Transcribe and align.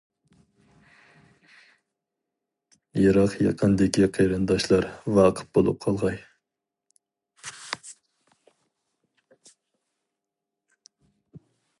يىراق 3.01 3.35
يېقىندىكى 3.47 4.07
قېرىنداشلار 4.15 4.87
ۋاقىپ 5.17 5.51
بولۇپ 5.59 5.81
قالغاي! 5.85 6.19